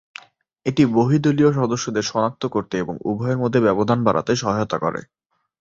এটি 0.65 0.83
বহিঃদলীয় 0.95 1.51
সদস্যদের 1.53 2.03
সনাক্ত 2.03 2.43
করতে 2.47 2.75
এবং 2.77 2.95
উভয়ের 3.03 3.37
মধ্যে 3.37 3.59
ব্যবধান 3.61 3.99
বাড়াতে 4.03 4.31
সহায়তা 4.35 4.77
করে। 4.79 5.01